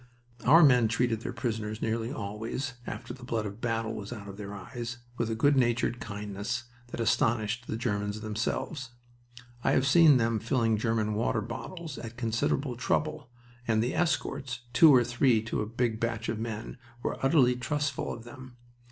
Our 0.45 0.63
men 0.63 0.87
treated 0.87 1.21
their 1.21 1.31
prisoners, 1.31 1.79
nearly 1.79 2.11
always, 2.11 2.73
after 2.87 3.13
the 3.13 3.23
blood 3.23 3.45
of 3.45 3.61
battle 3.61 3.93
was 3.93 4.11
out 4.11 4.27
of 4.27 4.35
their 4.35 4.51
eyes, 4.55 4.97
with 5.15 5.29
a 5.29 5.35
good 5.35 5.55
natured 5.55 5.99
kindness 5.99 6.63
that 6.87 6.99
astonished 6.99 7.67
the 7.67 7.77
Germans 7.77 8.19
themselves. 8.21 8.89
I 9.63 9.73
have 9.73 9.85
seen 9.85 10.17
them 10.17 10.39
filling 10.39 10.75
German 10.77 11.13
water 11.13 11.41
bottles 11.41 11.99
at 11.99 12.17
considerable 12.17 12.75
trouble, 12.75 13.29
and 13.67 13.83
the 13.83 13.93
escorts, 13.93 14.61
two 14.73 14.89
or 14.91 15.03
three 15.03 15.39
to 15.43 15.61
a 15.61 15.67
big 15.67 15.99
batch 15.99 16.29
of 16.29 16.39
men, 16.39 16.79
were 17.03 17.23
utterly 17.23 17.55
trustful 17.55 18.11
of 18.11 18.23
them. 18.23 18.57